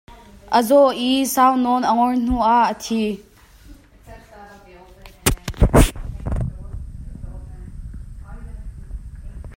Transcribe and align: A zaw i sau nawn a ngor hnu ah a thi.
A 0.57 0.59
zaw 0.69 0.87
i 1.09 1.09
sau 1.33 1.53
nawn 1.63 1.83
a 1.89 1.91
ngor 1.95 2.13
hnu 2.17 2.35
ah 2.55 2.67
a 2.73 2.75
thi. 2.83 3.03